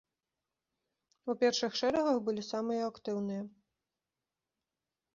У 1.33 1.35
першых 1.43 1.77
шэрагах 1.81 2.17
былі 2.31 2.43
самыя 2.51 2.81
актыўныя. 2.95 3.41